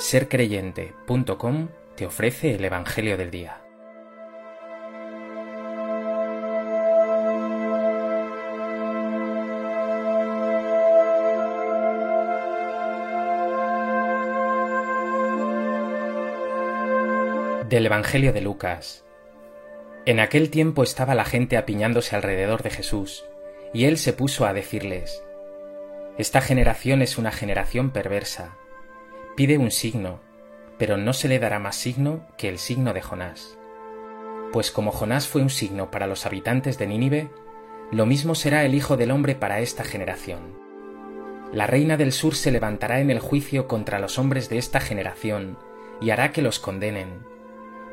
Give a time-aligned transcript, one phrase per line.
[0.00, 3.60] sercreyente.com te ofrece el Evangelio del Día.
[17.68, 19.04] Del Evangelio de Lucas.
[20.06, 23.26] En aquel tiempo estaba la gente apiñándose alrededor de Jesús,
[23.74, 25.22] y él se puso a decirles,
[26.16, 28.56] Esta generación es una generación perversa
[29.36, 30.20] Pide un signo,
[30.78, 33.58] pero no se le dará más signo que el signo de Jonás.
[34.52, 37.30] Pues como Jonás fue un signo para los habitantes de Nínive,
[37.92, 40.58] lo mismo será el Hijo del Hombre para esta generación.
[41.52, 45.58] La reina del sur se levantará en el juicio contra los hombres de esta generación,
[46.00, 47.20] y hará que los condenen,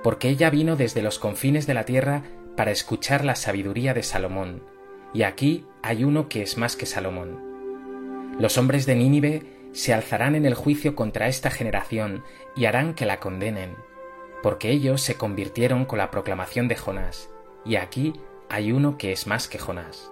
[0.04, 2.24] porque ella vino desde los confines de la tierra
[2.56, 4.64] para escuchar la sabiduría de Salomón,
[5.14, 8.36] y aquí hay uno que es más que Salomón.
[8.40, 12.24] Los hombres de Nínive se alzarán en el juicio contra esta generación
[12.56, 13.76] y harán que la condenen,
[14.42, 17.30] porque ellos se convirtieron con la proclamación de Jonás,
[17.64, 18.14] y aquí
[18.50, 20.12] hay uno que es más que Jonás.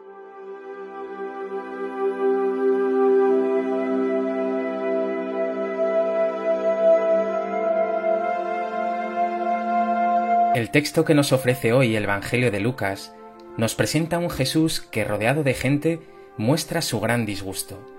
[10.54, 13.16] El texto que nos ofrece hoy el Evangelio de Lucas
[13.58, 16.00] nos presenta un Jesús que rodeado de gente
[16.38, 17.95] muestra su gran disgusto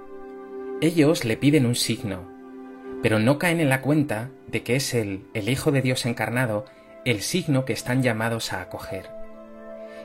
[0.83, 2.31] ellos le piden un signo,
[3.03, 6.67] pero no caen en la cuenta de que es Él, el Hijo de Dios encarnado,
[7.07, 9.09] el signo que están llamados a acoger.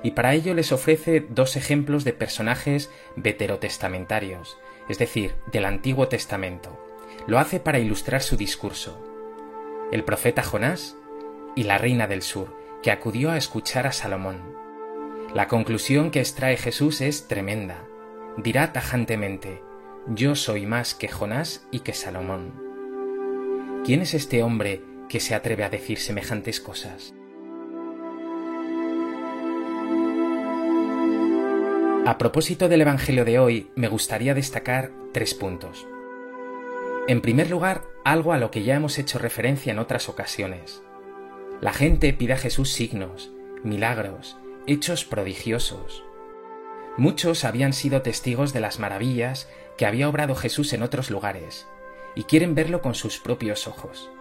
[0.01, 6.79] Y para ello les ofrece dos ejemplos de personajes veterotestamentarios, es decir, del Antiguo Testamento.
[7.27, 9.05] Lo hace para ilustrar su discurso.
[9.91, 10.95] El profeta Jonás
[11.55, 14.55] y la reina del sur, que acudió a escuchar a Salomón.
[15.33, 17.83] La conclusión que extrae Jesús es tremenda.
[18.37, 19.61] Dirá tajantemente,
[20.07, 22.53] yo soy más que Jonás y que Salomón.
[23.85, 27.13] ¿Quién es este hombre que se atreve a decir semejantes cosas?
[32.05, 35.87] A propósito del Evangelio de hoy, me gustaría destacar tres puntos.
[37.07, 40.81] En primer lugar, algo a lo que ya hemos hecho referencia en otras ocasiones.
[41.61, 43.31] La gente pide a Jesús signos,
[43.63, 46.03] milagros, hechos prodigiosos.
[46.97, 49.47] Muchos habían sido testigos de las maravillas
[49.81, 51.65] que había obrado Jesús en otros lugares,
[52.13, 54.11] y quieren verlo con sus propios ojos.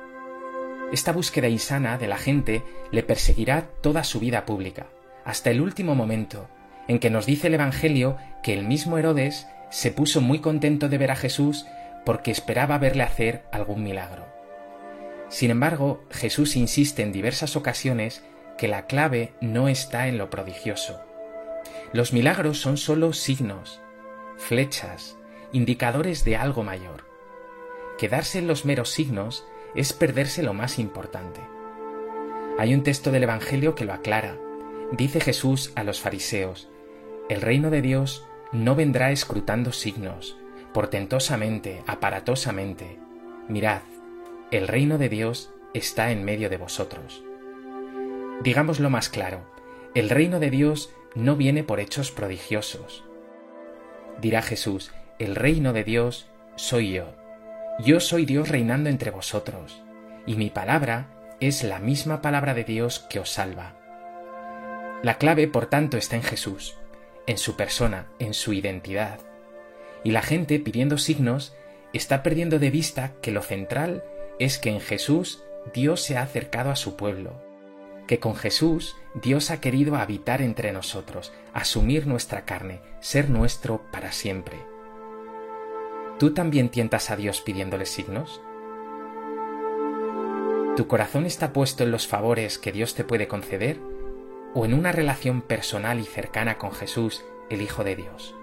[0.91, 4.87] Esta búsqueda insana de la gente le perseguirá toda su vida pública,
[5.23, 6.49] hasta el último momento,
[6.89, 10.97] en que nos dice el Evangelio que el mismo Herodes se puso muy contento de
[10.97, 11.67] ver a Jesús
[12.07, 14.25] porque esperaba verle hacer algún milagro.
[15.29, 18.25] Sin embargo, Jesús insiste en diversas ocasiones
[18.57, 21.03] que la clave no está en lo prodigioso.
[21.93, 23.83] Los milagros son sólo signos,
[24.39, 25.19] flechas,
[25.53, 27.05] indicadores de algo mayor.
[27.99, 31.41] Quedarse en los meros signos es perderse lo más importante.
[32.59, 34.37] Hay un texto del Evangelio que lo aclara.
[34.93, 36.69] Dice Jesús a los fariseos,
[37.29, 40.37] el reino de Dios no vendrá escrutando signos,
[40.73, 42.99] portentosamente, aparatosamente.
[43.49, 43.83] Mirad,
[44.51, 47.23] el reino de Dios está en medio de vosotros.
[48.43, 49.43] Digámoslo más claro,
[49.95, 53.05] el reino de Dios no viene por hechos prodigiosos.
[54.21, 56.27] Dirá Jesús, el reino de Dios
[56.57, 57.15] soy yo.
[57.79, 59.83] Yo soy Dios reinando entre vosotros,
[60.25, 61.09] y mi palabra
[61.41, 63.75] es la misma palabra de Dios que os salva.
[65.03, 66.79] La clave, por tanto, está en Jesús,
[67.27, 69.21] en su persona, en su identidad.
[70.05, 71.55] Y la gente, pidiendo signos,
[71.93, 74.03] está perdiendo de vista que lo central
[74.39, 75.45] es que en Jesús
[75.75, 77.43] Dios se ha acercado a su pueblo,
[78.07, 84.13] que con Jesús Dios ha querido habitar entre nosotros, asumir nuestra carne, ser nuestro para
[84.13, 84.70] siempre.
[86.21, 88.43] ¿Tú también tientas a Dios pidiéndole signos?
[90.77, 93.81] ¿Tu corazón está puesto en los favores que Dios te puede conceder
[94.53, 98.35] o en una relación personal y cercana con Jesús, el Hijo de Dios?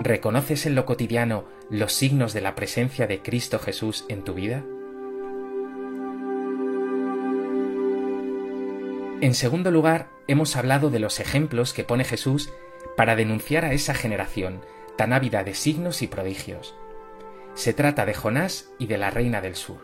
[0.00, 4.62] ¿Reconoces en lo cotidiano los signos de la presencia de Cristo Jesús en tu vida?
[9.20, 12.52] En segundo lugar, hemos hablado de los ejemplos que pone Jesús
[12.96, 14.60] para denunciar a esa generación
[15.08, 16.76] tan de signos y prodigios.
[17.54, 19.80] Se trata de Jonás y de la reina del sur.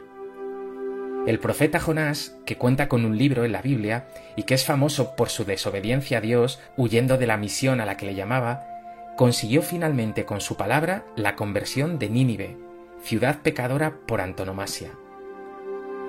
[1.26, 4.06] El profeta Jonás, que cuenta con un libro en la Biblia
[4.36, 7.96] y que es famoso por su desobediencia a Dios, huyendo de la misión a la
[7.96, 8.64] que le llamaba,
[9.16, 12.56] consiguió finalmente con su palabra la conversión de Nínive,
[13.02, 14.92] ciudad pecadora por antonomasia.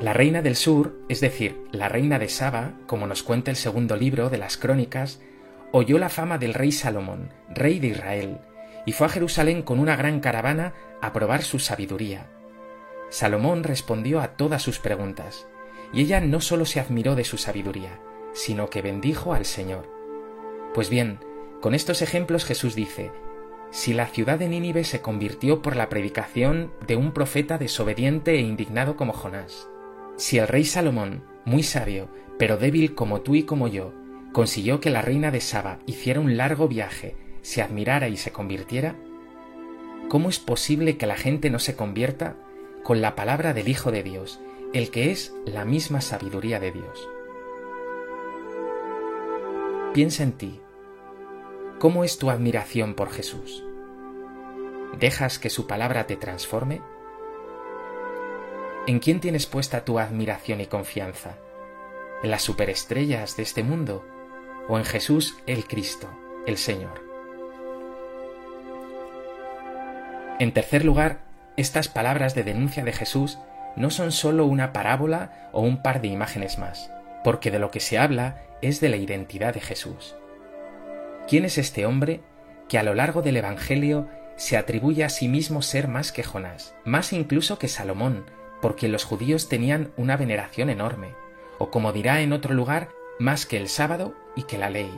[0.01, 3.95] La reina del sur, es decir, la reina de Saba, como nos cuenta el segundo
[3.95, 5.19] libro de las Crónicas,
[5.71, 8.38] oyó la fama del rey Salomón, rey de Israel,
[8.86, 12.30] y fue a Jerusalén con una gran caravana a probar su sabiduría.
[13.10, 15.48] Salomón respondió a todas sus preguntas,
[15.92, 18.00] y ella no sólo se admiró de su sabiduría,
[18.34, 19.90] sino que bendijo al Señor.
[20.74, 21.20] Pues bien,
[21.62, 23.12] con estos ejemplos Jesús dice,
[23.72, 28.42] si la ciudad de Nínive se convirtió por la predicación de un profeta desobediente e
[28.42, 29.68] indignado como Jonás,
[30.18, 33.94] si el rey Salomón, muy sabio, pero débil como tú y como yo,
[34.34, 38.95] consiguió que la reina de Saba hiciera un largo viaje, se admirara y se convirtiera,
[40.09, 42.36] ¿cómo es posible que la gente no se convierta
[42.83, 44.39] con la palabra del Hijo de Dios,
[44.74, 47.09] el que es la misma sabiduría de Dios?
[49.94, 50.62] Piensa en ti.
[51.80, 53.63] ¿Cómo es tu admiración por Jesús?
[55.00, 56.81] ¿Dejas que su palabra te transforme?
[58.85, 61.38] ¿En quién tienes puesta tu admiración y confianza?
[62.21, 64.06] ¿En las superestrellas de este mundo
[64.68, 66.09] o en Jesús el Cristo,
[66.45, 67.08] el Señor?
[70.39, 71.19] En tercer lugar,
[71.57, 73.38] estas palabras de denuncia de Jesús
[73.75, 76.91] no son sólo una parábola o un par de imágenes más,
[77.25, 80.15] porque de lo que se habla es de la identidad de Jesús.
[81.27, 82.21] ¿Quién es este hombre
[82.69, 84.07] que a lo largo del Evangelio
[84.38, 88.25] se atribuye a sí mismo ser más que Jonás, más incluso que Salomón,
[88.62, 91.13] porque los judíos tenían una veneración enorme,
[91.57, 92.89] o como dirá en otro lugar,
[93.19, 94.89] más que el sábado y que la ley.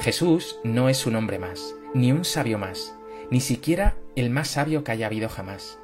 [0.00, 2.94] Jesús no es un hombre más, ni un sabio más,
[3.30, 5.78] ni siquiera el más sabio que haya habido jamás.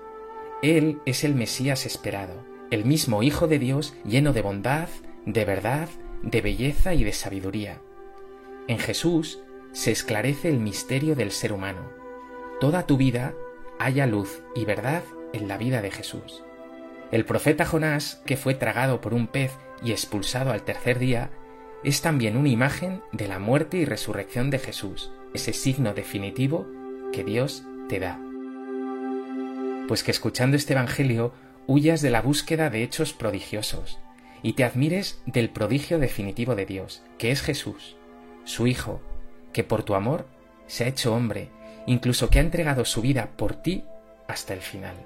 [0.62, 4.88] Él es el Mesías esperado, el mismo Hijo de Dios lleno de bondad,
[5.26, 5.88] de verdad
[6.22, 7.80] de belleza y de sabiduría.
[8.68, 9.40] En Jesús
[9.72, 11.90] se esclarece el misterio del ser humano.
[12.60, 13.34] Toda tu vida
[13.78, 15.02] haya luz y verdad
[15.32, 16.44] en la vida de Jesús.
[17.10, 19.52] El profeta Jonás, que fue tragado por un pez
[19.82, 21.30] y expulsado al tercer día,
[21.82, 26.66] es también una imagen de la muerte y resurrección de Jesús, ese signo definitivo
[27.12, 28.18] que Dios te da.
[29.86, 31.32] Pues que escuchando este Evangelio
[31.66, 33.98] huyas de la búsqueda de hechos prodigiosos,
[34.42, 37.96] y te admires del prodigio definitivo de Dios, que es Jesús,
[38.44, 39.00] su Hijo,
[39.52, 40.26] que por tu amor
[40.66, 41.50] se ha hecho hombre,
[41.86, 43.84] incluso que ha entregado su vida por ti
[44.26, 44.96] hasta el final.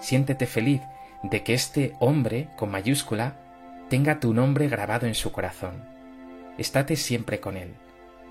[0.00, 0.80] Siéntete feliz
[1.22, 3.36] de que este hombre, con mayúscula,
[3.88, 5.84] tenga tu nombre grabado en su corazón.
[6.58, 7.74] Estate siempre con él,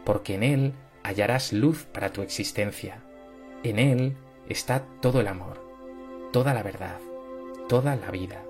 [0.03, 3.03] porque en él hallarás luz para tu existencia.
[3.63, 4.15] En él
[4.49, 5.61] está todo el amor,
[6.31, 6.99] toda la verdad,
[7.67, 8.43] toda la vida.